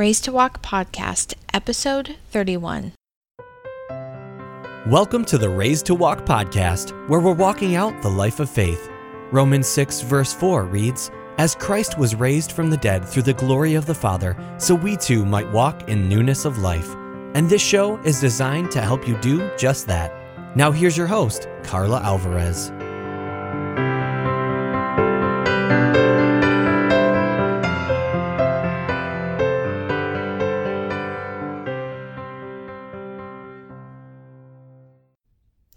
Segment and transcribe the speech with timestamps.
[0.00, 2.94] Raised to Walk Podcast, Episode 31.
[4.86, 8.88] Welcome to the Raised to Walk podcast, where we're walking out the life of faith.
[9.30, 13.74] Romans 6, verse 4 reads As Christ was raised from the dead through the glory
[13.74, 16.94] of the Father, so we too might walk in newness of life.
[17.34, 20.56] And this show is designed to help you do just that.
[20.56, 22.72] Now, here's your host, Carla Alvarez.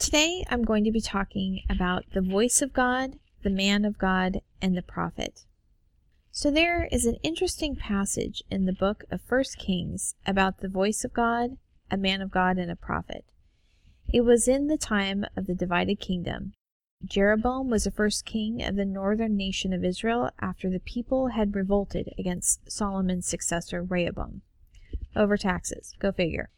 [0.03, 4.41] Today I'm going to be talking about the voice of God, the man of God,
[4.61, 5.45] and the prophet.
[6.29, 11.05] So there is an interesting passage in the book of First Kings about the voice
[11.05, 11.51] of God,
[11.89, 13.23] a man of God, and a prophet.
[14.13, 16.51] It was in the time of the divided kingdom.
[17.05, 21.55] Jeroboam was the first king of the northern nation of Israel after the people had
[21.55, 24.41] revolted against Solomon's successor Rehoboam.
[25.15, 25.93] Over taxes.
[25.97, 26.49] Go figure.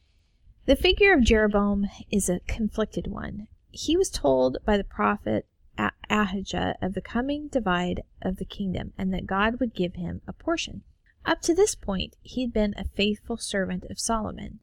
[0.66, 3.48] The figure of Jeroboam is a conflicted one.
[3.70, 5.46] He was told by the prophet
[6.10, 10.34] Ahijah of the coming divide of the kingdom and that God would give him a
[10.34, 10.82] portion.
[11.24, 14.60] Up to this point, he had been a faithful servant of Solomon.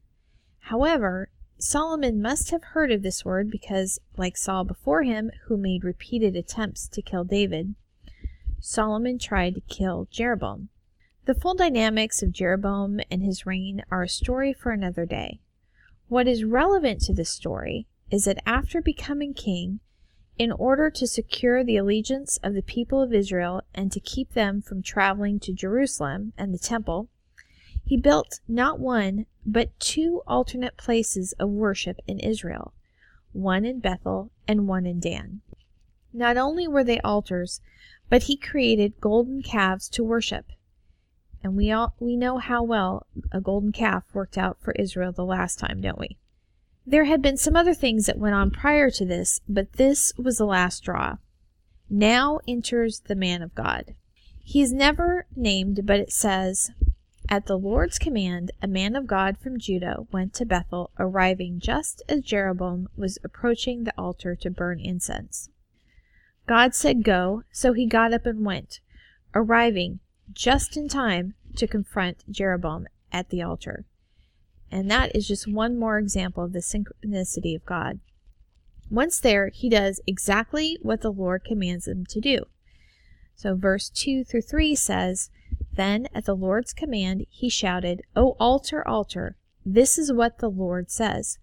[0.59, 5.85] However, Solomon must have heard of this word because, like Saul before him, who made
[5.85, 7.75] repeated attempts to kill David,
[8.59, 10.67] Solomon tried to kill Jeroboam.
[11.25, 15.39] The full dynamics of Jeroboam and his reign are a story for another day.
[16.07, 19.79] What is relevant to this story is that after becoming king,
[20.37, 24.61] in order to secure the allegiance of the people of Israel and to keep them
[24.61, 27.07] from traveling to Jerusalem and the temple,
[27.85, 32.73] he built not one, but two alternate places of worship in Israel,
[33.31, 35.41] one in Bethel and one in Dan.
[36.13, 37.61] Not only were they altars,
[38.09, 40.51] but he created golden calves to worship.
[41.43, 45.25] And we all we know how well a golden calf worked out for Israel the
[45.25, 46.17] last time, don't we?
[46.85, 50.37] There had been some other things that went on prior to this, but this was
[50.37, 51.17] the last straw.
[51.89, 53.95] Now enters the man of God.
[54.41, 56.71] He is never named, but it says,
[57.29, 62.01] At the Lord's command, a man of God from Judah went to Bethel, arriving just
[62.09, 65.49] as Jeroboam was approaching the altar to burn incense.
[66.47, 68.81] God said, Go, so he got up and went,
[69.33, 69.99] arriving
[70.33, 73.85] just in time to confront Jeroboam at the altar.
[74.71, 77.99] And that is just one more example of the synchronicity of God.
[78.89, 82.45] Once there, he does exactly what the Lord commands him to do.
[83.35, 85.29] So, verse 2 through 3 says,
[85.73, 90.91] Then at the Lord's command, he shouted, O altar, altar, this is what the Lord
[90.91, 91.39] says.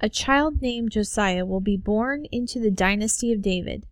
[0.00, 3.86] A child named Josiah will be born into the dynasty of David.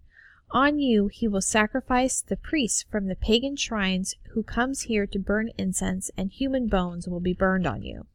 [0.54, 5.19] On you he will sacrifice the priests from the pagan shrines who comes here to
[5.19, 8.06] burn incense, and human bones will be burned on you.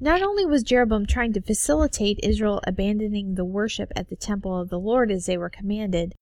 [0.00, 4.68] Not only was Jeroboam trying to facilitate Israel abandoning the worship at the temple of
[4.68, 6.16] the Lord as they were commanded,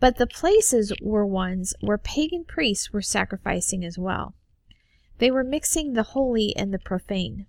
[0.00, 4.34] but the places were ones where pagan priests were sacrificing as well.
[5.18, 7.48] They were mixing the holy and the profane.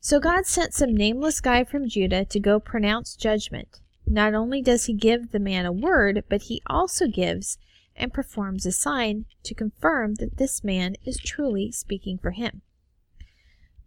[0.00, 3.80] So God sent some nameless guy from Judah to go pronounce judgment.
[4.06, 7.58] Not only does he give the man a word, but he also gives
[7.96, 12.62] and performs a sign to confirm that this man is truly speaking for him.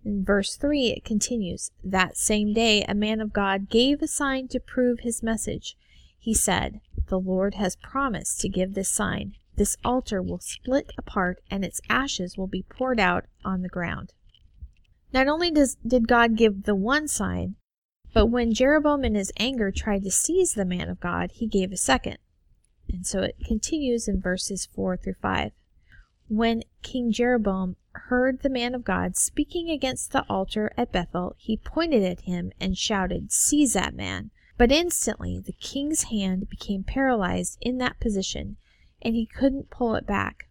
[0.04, 4.48] In verse 3, it continues That same day, a man of God gave a sign
[4.50, 5.76] to prove his message.
[6.18, 9.34] He said, The Lord has promised to give this sign.
[9.56, 14.14] This altar will split apart, and its ashes will be poured out on the ground.
[15.14, 17.56] Not only does, did God give the one sign,
[18.18, 21.72] but when Jeroboam in his anger tried to seize the man of God, he gave
[21.72, 22.18] a second.
[22.92, 25.52] And so it continues in verses 4 through 5.
[26.28, 31.58] When King Jeroboam heard the man of God speaking against the altar at Bethel, he
[31.58, 34.32] pointed at him and shouted, Seize that man!
[34.58, 38.58] But instantly the king's hand became paralyzed in that position,
[39.00, 40.47] and he couldn't pull it back.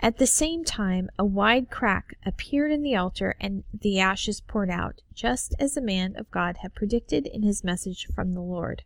[0.00, 4.70] At the same time, a wide crack appeared in the altar, and the ashes poured
[4.70, 8.84] out, just as the man of God had predicted in his message from the Lord.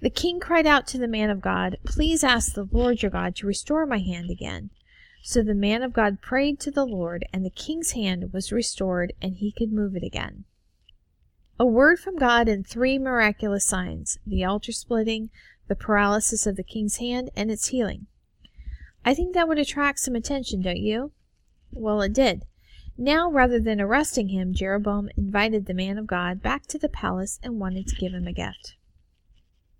[0.00, 3.36] The king cried out to the man of God, Please ask the Lord your God
[3.36, 4.70] to restore my hand again.
[5.22, 9.14] So the man of God prayed to the Lord, and the king's hand was restored,
[9.20, 10.44] and he could move it again.
[11.58, 15.30] A word from God and three miraculous signs the altar splitting,
[15.68, 18.06] the paralysis of the king's hand, and its healing.
[19.04, 21.12] I think that would attract some attention, don't you?
[21.72, 22.44] Well, it did.
[22.98, 27.40] Now, rather than arresting him, Jeroboam invited the man of God back to the palace
[27.42, 28.76] and wanted to give him a gift.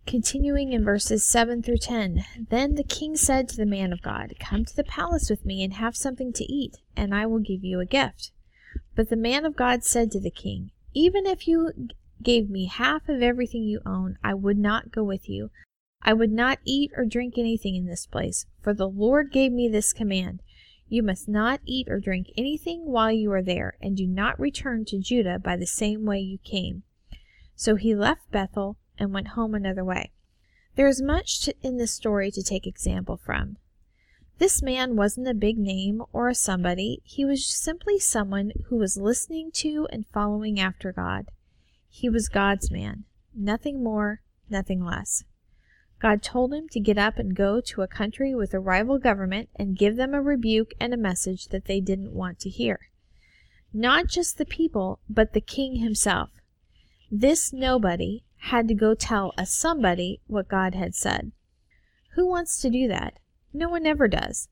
[0.06, 4.34] Continuing in verses 7 through 10 Then the king said to the man of God,
[4.40, 7.62] Come to the palace with me and have something to eat, and I will give
[7.62, 8.32] you a gift.
[8.96, 11.72] But the man of God said to the king, Even if you
[12.22, 15.50] gave me half of everything you own, I would not go with you.
[16.02, 19.68] I would not eat or drink anything in this place, for the Lord gave me
[19.68, 20.42] this command
[20.88, 24.84] You must not eat or drink anything while you are there, and do not return
[24.86, 26.82] to Judah by the same way you came.
[27.54, 30.12] So he left Bethel and went home another way.
[30.76, 33.58] There is much to, in this story to take example from.
[34.38, 38.96] This man wasn't a big name or a somebody, he was simply someone who was
[38.96, 41.26] listening to and following after God.
[41.90, 43.04] He was God's man,
[43.34, 45.24] nothing more, nothing less.
[46.00, 49.50] God told him to get up and go to a country with a rival government
[49.56, 52.88] and give them a rebuke and a message that they didn't want to hear.
[53.72, 56.30] Not just the people, but the king himself.
[57.10, 61.32] This nobody had to go tell a somebody what God had said.
[62.14, 63.18] Who wants to do that?
[63.52, 64.48] No one ever does.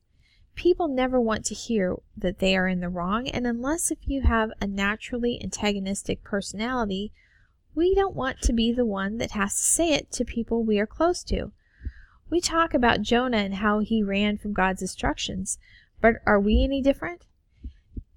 [0.55, 4.23] People never want to hear that they are in the wrong, and unless if you
[4.23, 7.13] have a naturally antagonistic personality,
[7.79, 10.81] we don't want to be the one that has to say it to people we
[10.81, 11.53] are close to.
[12.29, 15.59] We talk about Jonah and how he ran from God's instructions,
[16.01, 17.25] but are we any different?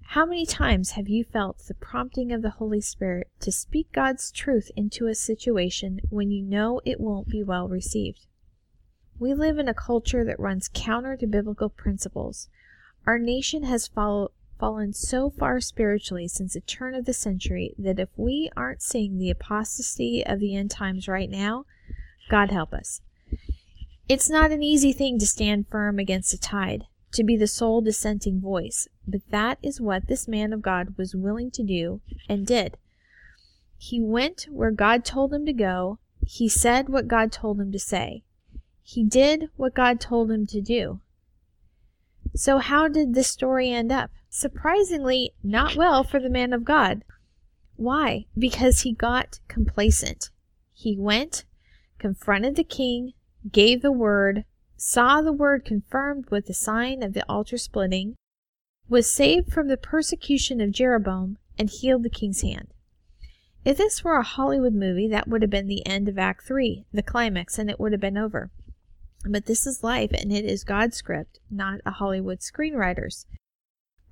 [0.00, 4.32] How many times have you felt the prompting of the Holy Spirit to speak God's
[4.32, 8.26] truth into a situation when you know it won't be well received?
[9.20, 12.48] We live in a culture that runs counter to biblical principles.
[13.06, 14.32] Our nation has follow,
[14.62, 19.18] fallen so far spiritually since the turn of the century that if we aren't seeing
[19.18, 21.64] the apostasy of the end times right now,
[22.30, 23.00] God help us.
[24.08, 27.80] It's not an easy thing to stand firm against the tide, to be the sole
[27.80, 32.46] dissenting voice, but that is what this man of God was willing to do and
[32.46, 32.76] did.
[33.76, 35.98] He went where God told him to go.
[36.24, 38.22] He said what God told him to say.
[38.84, 41.00] He did what God told him to do.
[42.36, 44.12] So, how did this story end up?
[44.34, 47.04] Surprisingly, not well for the man of God.
[47.76, 48.24] Why?
[48.36, 50.30] Because he got complacent.
[50.72, 51.44] He went,
[51.98, 53.12] confronted the king,
[53.50, 58.16] gave the word, saw the word confirmed with the sign of the altar splitting,
[58.88, 62.68] was saved from the persecution of Jeroboam, and healed the king's hand.
[63.66, 66.86] If this were a Hollywood movie, that would have been the end of Act 3,
[66.90, 68.50] the climax, and it would have been over.
[69.28, 73.26] But this is life, and it is God's script, not a Hollywood screenwriter's.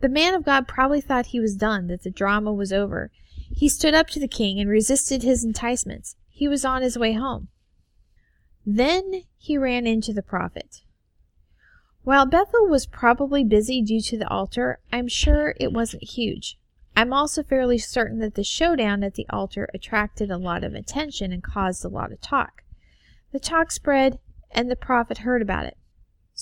[0.00, 3.10] The man of God probably thought he was done, that the drama was over.
[3.32, 6.16] He stood up to the king and resisted his enticements.
[6.28, 7.48] He was on his way home.
[8.64, 10.82] Then he ran into the prophet.
[12.02, 16.58] While Bethel was probably busy due to the altar, I'm sure it wasn't huge.
[16.96, 21.30] I'm also fairly certain that the showdown at the altar attracted a lot of attention
[21.32, 22.62] and caused a lot of talk.
[23.32, 24.18] The talk spread,
[24.50, 25.76] and the prophet heard about it.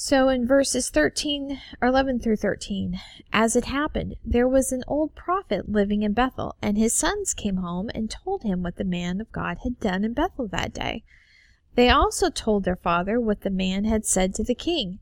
[0.00, 3.00] So in verses 13 or 11 through 13,
[3.32, 7.56] as it happened, there was an old prophet living in Bethel, and his sons came
[7.56, 11.02] home and told him what the man of God had done in Bethel that day.
[11.74, 15.00] They also told their father what the man had said to the king.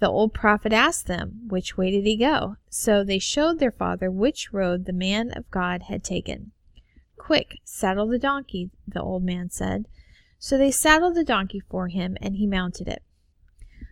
[0.00, 2.56] The old prophet asked them, Which way did he go?
[2.68, 6.50] So they showed their father which road the man of God had taken.
[7.16, 9.86] Quick, saddle the donkey, the old man said.
[10.40, 13.04] So they saddled the donkey for him, and he mounted it.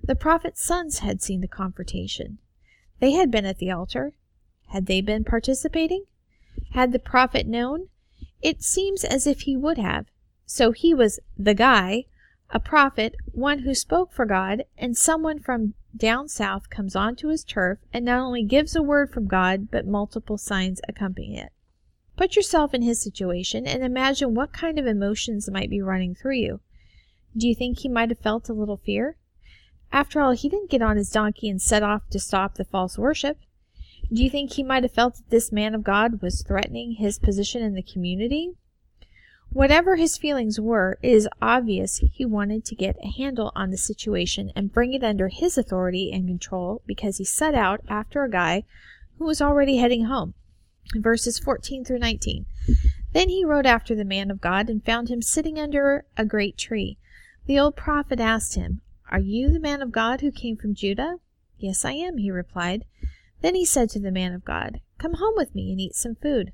[0.04, 2.38] The prophet's sons had seen the confrontation.
[2.98, 4.14] They had been at the altar.
[4.68, 6.04] Had they been participating?
[6.72, 7.88] Had the prophet known?
[8.40, 10.06] It seems as if he would have.
[10.44, 12.06] So he was the guy,
[12.50, 17.44] a prophet, one who spoke for God, and someone from down south comes onto his
[17.44, 21.52] turf and not only gives a word from God, but multiple signs accompany it.
[22.16, 26.36] Put yourself in his situation and imagine what kind of emotions might be running through
[26.36, 26.60] you.
[27.36, 29.16] Do you think he might have felt a little fear?
[29.92, 32.96] After all, he didn't get on his donkey and set off to stop the false
[32.96, 33.38] worship.
[34.10, 37.18] Do you think he might have felt that this man of God was threatening his
[37.18, 38.52] position in the community?
[39.50, 43.76] Whatever his feelings were, it is obvious he wanted to get a handle on the
[43.76, 48.30] situation and bring it under his authority and control because he set out after a
[48.30, 48.64] guy
[49.18, 50.32] who was already heading home.
[50.94, 52.46] Verses 14 through 19.
[53.12, 56.56] Then he rode after the man of God and found him sitting under a great
[56.56, 56.96] tree.
[57.44, 58.80] The old prophet asked him,
[59.12, 61.16] are you the man of God who came from Judah?
[61.58, 62.86] Yes, I am, he replied.
[63.42, 66.14] Then he said to the man of God, Come home with me and eat some
[66.14, 66.52] food.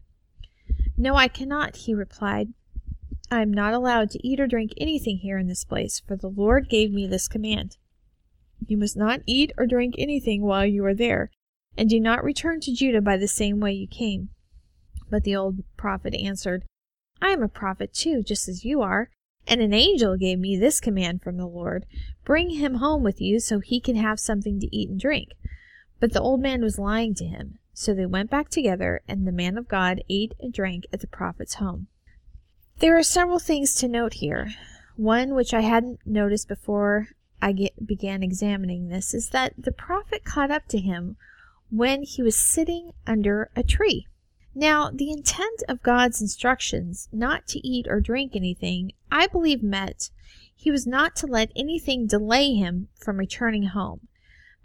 [0.97, 2.53] No, I cannot, he replied.
[3.31, 6.29] I am not allowed to eat or drink anything here in this place, for the
[6.29, 7.77] Lord gave me this command.
[8.67, 11.31] You must not eat or drink anything while you are there,
[11.77, 14.31] and do not return to Judah by the same way you came.
[15.09, 16.65] But the old prophet answered,
[17.23, 19.11] I am a prophet too, just as you are.
[19.49, 21.87] And an angel gave me this command from the Lord
[22.25, 25.31] Bring him home with you so he can have something to eat and drink.
[25.99, 27.59] But the old man was lying to him.
[27.73, 31.07] So they went back together, and the man of God ate and drank at the
[31.07, 31.87] prophet's home.
[32.81, 34.51] There are several things to note here.
[34.97, 37.09] One which I hadn't noticed before
[37.41, 41.17] I get, began examining this is that the prophet caught up to him
[41.71, 44.08] when he was sitting under a tree.
[44.61, 50.11] Now, the intent of God's instructions not to eat or drink anything, I believe meant
[50.53, 54.09] he was not to let anything delay him from returning home.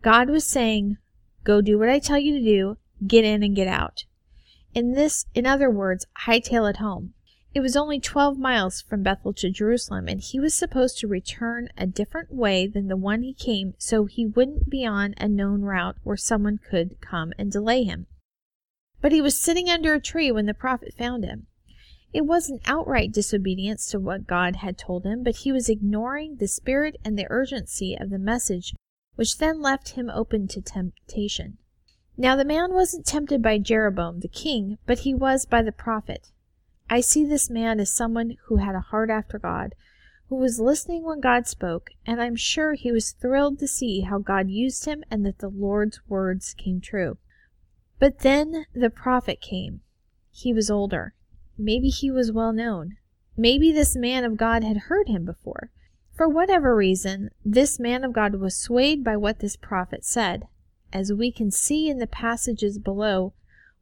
[0.01, 0.97] God was saying,
[1.43, 4.05] Go do what I tell you to do, get in and get out.
[4.73, 7.13] In this, in other words, hightail it home.
[7.53, 11.69] It was only 12 miles from Bethel to Jerusalem, and he was supposed to return
[11.77, 15.61] a different way than the one he came so he wouldn't be on a known
[15.61, 18.07] route where someone could come and delay him.
[19.03, 21.47] But he was sitting under a tree when the prophet found him.
[22.13, 26.47] It wasn't outright disobedience to what God had told him, but he was ignoring the
[26.47, 28.73] spirit and the urgency of the message,
[29.15, 31.57] which then left him open to temptation.
[32.15, 36.31] Now the man wasn't tempted by Jeroboam the king, but he was by the prophet.
[36.89, 39.75] I see this man as someone who had a heart after God,
[40.29, 44.19] who was listening when God spoke, and I'm sure he was thrilled to see how
[44.19, 47.17] God used him and that the Lord's words came true.
[47.99, 49.81] But then the prophet came.
[50.31, 51.13] He was older.
[51.57, 52.97] Maybe he was well known.
[53.37, 55.71] Maybe this man of God had heard him before.
[56.13, 60.47] For whatever reason, this man of God was swayed by what this prophet said.
[60.91, 63.33] As we can see in the passages below,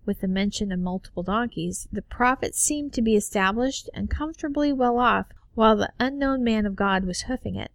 [0.05, 4.97] with the mention of multiple donkeys, the prophet seemed to be established and comfortably well
[4.97, 7.71] off, while the unknown man of God was hoofing it.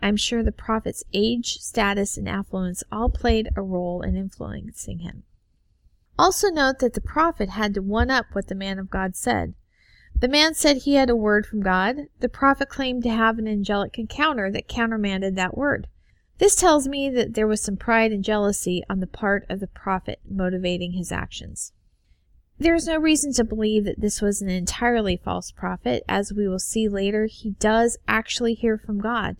[0.00, 5.00] I am sure the prophet's age, status, and affluence all played a role in influencing
[5.00, 5.24] him.
[6.20, 9.54] Also note that the prophet had to one up what the man of God said.
[10.14, 12.08] The man said he had a word from God.
[12.18, 15.86] The prophet claimed to have an angelic encounter that countermanded that word.
[16.36, 19.66] This tells me that there was some pride and jealousy on the part of the
[19.66, 21.72] prophet motivating his actions.
[22.58, 26.02] There is no reason to believe that this was an entirely false prophet.
[26.06, 29.38] As we will see later, he does actually hear from God.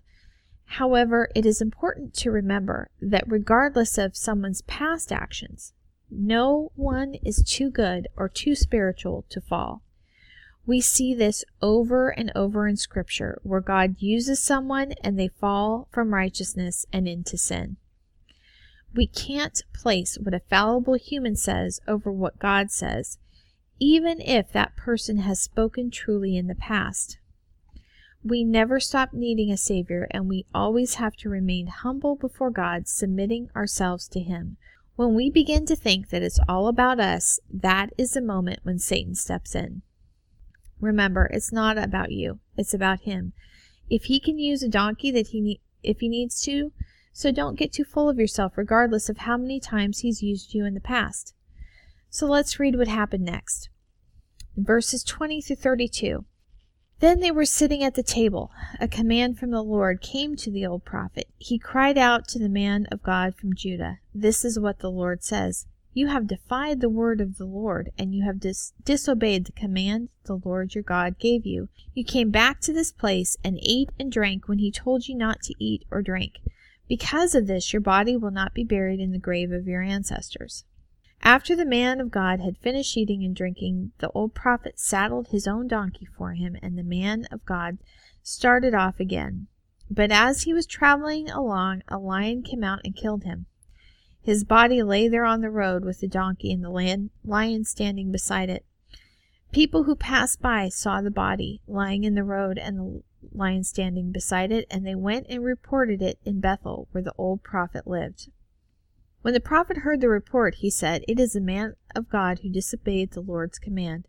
[0.65, 5.73] However, it is important to remember that regardless of someone's past actions,
[6.11, 9.81] no one is too good or too spiritual to fall.
[10.65, 15.87] We see this over and over in Scripture where God uses someone and they fall
[15.91, 17.77] from righteousness and into sin.
[18.93, 23.17] We can't place what a fallible human says over what God says,
[23.79, 27.17] even if that person has spoken truly in the past.
[28.23, 32.87] We never stop needing a Savior, and we always have to remain humble before God,
[32.87, 34.57] submitting ourselves to Him.
[34.95, 38.77] When we begin to think that it's all about us, that is the moment when
[38.77, 39.81] Satan steps in.
[40.79, 42.39] Remember, it's not about you.
[42.57, 43.33] It's about him.
[43.89, 46.71] If he can use a donkey that he ne- if he needs to,
[47.13, 50.65] so don't get too full of yourself regardless of how many times he's used you
[50.65, 51.33] in the past.
[52.09, 53.69] So let's read what happened next.
[54.57, 56.25] verses 20 through 32.
[57.01, 58.51] Then they were sitting at the table.
[58.79, 61.27] A command from the Lord came to the old prophet.
[61.39, 65.23] He cried out to the man of God from Judah, This is what the Lord
[65.23, 65.65] says.
[65.93, 70.09] You have defied the word of the Lord, and you have dis- disobeyed the command
[70.25, 71.69] the Lord your God gave you.
[71.95, 75.41] You came back to this place and ate and drank when he told you not
[75.41, 76.39] to eat or drink.
[76.87, 80.65] Because of this, your body will not be buried in the grave of your ancestors.
[81.23, 85.47] After the man of God had finished eating and drinking, the old prophet saddled his
[85.47, 87.77] own donkey for him, and the man of God
[88.23, 89.47] started off again.
[89.89, 93.45] But as he was traveling along, a lion came out and killed him.
[94.21, 98.49] His body lay there on the road with the donkey and the lion standing beside
[98.49, 98.65] it.
[99.51, 104.11] People who passed by saw the body lying in the road and the lion standing
[104.11, 108.29] beside it, and they went and reported it in Bethel, where the old prophet lived.
[109.21, 112.49] When the prophet heard the report, he said, It is a man of God who
[112.49, 114.07] disobeyed the Lord's command.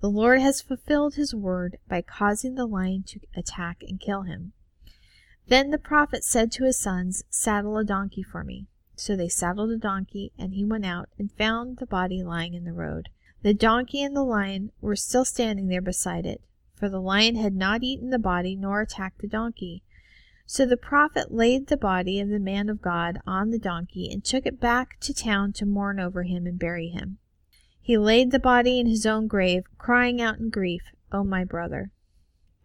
[0.00, 4.52] The Lord has fulfilled his word by causing the lion to attack and kill him.
[5.46, 8.66] Then the prophet said to his sons, Saddle a donkey for me.
[8.96, 12.64] So they saddled a donkey, and he went out and found the body lying in
[12.64, 13.08] the road.
[13.42, 16.42] The donkey and the lion were still standing there beside it,
[16.74, 19.84] for the lion had not eaten the body nor attacked the donkey.
[20.50, 24.24] So the prophet laid the body of the man of God on the donkey and
[24.24, 27.18] took it back to town to mourn over him and bury him.
[27.82, 31.90] He laid the body in his own grave, crying out in grief, O my brother!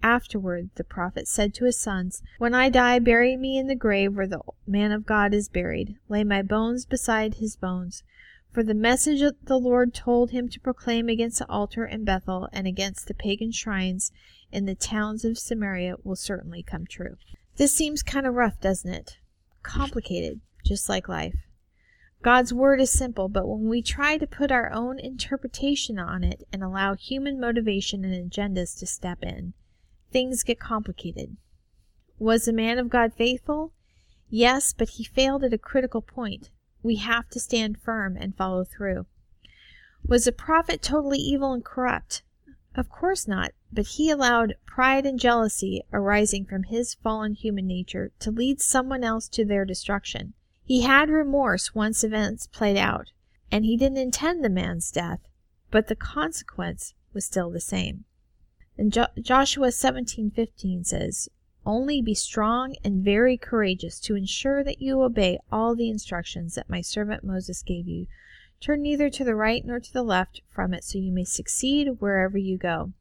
[0.02, 4.16] Afterward the prophet said to his sons, When I die, bury me in the grave
[4.16, 5.98] where the man of God is buried.
[6.08, 8.02] Lay my bones beside his bones.
[8.54, 12.48] For the message that the Lord told him to proclaim against the altar in Bethel
[12.54, 14.14] and against the pagan shrines
[14.54, 17.18] in the towns of Samaria will certainly come true.
[17.56, 19.18] This seems kind of rough, doesn't it?
[19.62, 21.36] Complicated, just like life.
[22.24, 26.48] God's word is simple, but when we try to put our own interpretation on it
[26.54, 29.54] and allow human motivation and agendas to step in,
[30.12, 31.36] things get complicated.
[32.18, 33.74] Was the man of God faithful?
[34.30, 36.50] Yes, but he failed at a critical point.
[36.82, 39.06] We have to stand firm and follow through.
[40.08, 42.24] Was the prophet totally evil and corrupt?
[42.76, 48.12] Of course not, but he allowed pride and jealousy arising from his fallen human nature
[48.20, 50.34] to lead someone else to their destruction.
[50.64, 53.12] He had remorse once events played out,
[53.52, 55.22] and he didn't intend the man's death,
[55.72, 58.06] but the consequence was still the same.
[58.78, 61.30] And jo- Joshua 17:15 says,
[61.66, 66.70] only be strong and very courageous to ensure that you obey all the instructions that
[66.70, 68.08] my servant Moses gave you.
[68.60, 72.02] Turn neither to the right nor to the left from it, so you may succeed
[72.02, 72.92] wherever you go.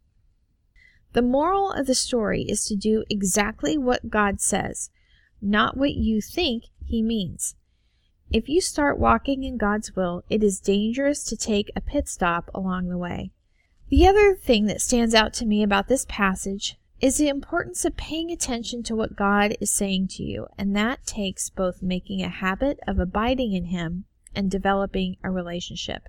[1.12, 4.90] The moral of the story is to do exactly what God says,
[5.40, 7.54] not what you think He means.
[8.30, 12.50] If you start walking in God's will, it is dangerous to take a pit stop
[12.54, 13.30] along the way.
[13.90, 17.96] The other thing that stands out to me about this passage is the importance of
[17.96, 22.28] paying attention to what God is saying to you, and that takes both making a
[22.30, 24.04] habit of abiding in Him
[24.34, 26.08] and developing a relationship.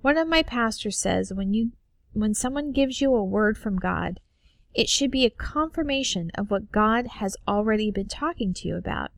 [0.00, 1.72] One of my pastors says when you
[2.12, 4.20] when someone gives you a word from God,
[4.74, 9.10] it should be a confirmation of what God has already been talking to you about.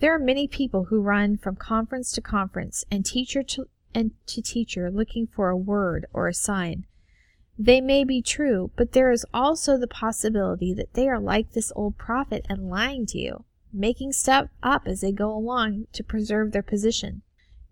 [0.00, 4.40] There are many people who run from conference to conference and teacher to and to
[4.40, 6.86] teacher looking for a word or a sign.
[7.58, 11.70] They may be true, but there is also the possibility that they are like this
[11.76, 16.52] old prophet and lying to you, making stuff up as they go along to preserve
[16.52, 17.22] their position.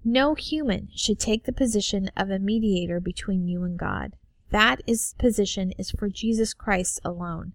[0.04, 4.12] No human should take the position of a mediator between you and God.
[4.50, 7.52] That is position is for Jesus Christ alone.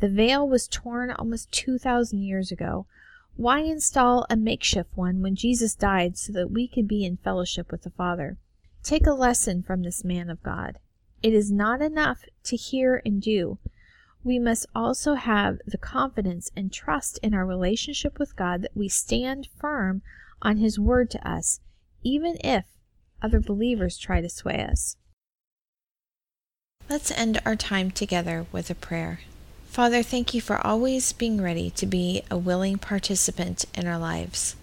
[0.00, 2.86] The veil was torn almost 2,000 years ago.
[3.36, 7.70] Why install a makeshift one when Jesus died so that we could be in fellowship
[7.70, 8.38] with the Father?
[8.82, 10.78] Take a lesson from this man of God.
[11.22, 13.58] It is not enough to hear and do.
[14.24, 18.88] We must also have the confidence and trust in our relationship with God that we
[18.88, 20.02] stand firm
[20.40, 21.60] on His word to us,
[22.02, 22.64] even if
[23.22, 24.96] other believers try to sway us.
[26.92, 29.20] Let's end our time together with a prayer.
[29.64, 34.56] Father, thank you for always being ready to be a willing participant in our lives.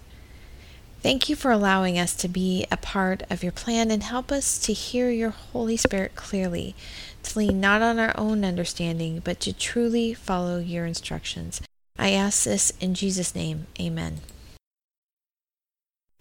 [1.02, 4.60] Thank you for allowing us to be a part of your plan and help us
[4.60, 6.76] to hear your Holy Spirit clearly,
[7.24, 11.60] to lean not on our own understanding, but to truly follow your instructions.
[11.98, 13.66] I ask this in Jesus' name.
[13.80, 14.20] Amen.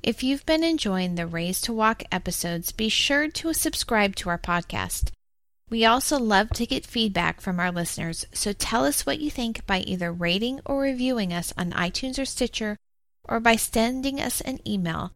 [0.01, 4.39] If you've been enjoying the Raised to Walk episodes, be sure to subscribe to our
[4.39, 5.11] podcast.
[5.69, 9.65] We also love to get feedback from our listeners, so tell us what you think
[9.67, 12.77] by either rating or reviewing us on iTunes or Stitcher
[13.23, 15.11] or by sending us an email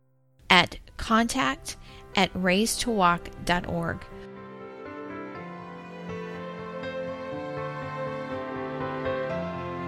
[0.49, 1.75] at contact
[2.15, 4.05] at raisedtowalk.org.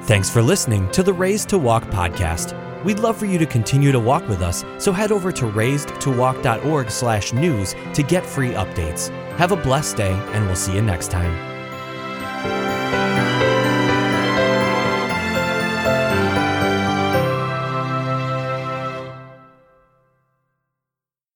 [0.06, 2.65] Thanks for listening to the Raised to Walk podcast.
[2.86, 6.92] We'd love for you to continue to walk with us, so head over to raisedtowalk.org
[6.92, 9.10] slash news to get free updates.
[9.38, 11.55] Have a blessed day, and we'll see you next time.